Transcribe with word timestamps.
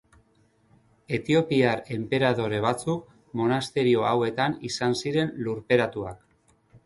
Etiopiar 1.17 1.81
enperadore 1.97 2.61
batzuk 2.63 3.13
monasterio 3.41 4.07
hauetan 4.13 4.55
izan 4.71 4.99
ziren 5.03 5.31
lurperatuak. 5.49 6.27